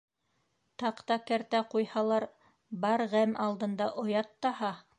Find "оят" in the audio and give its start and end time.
4.05-4.33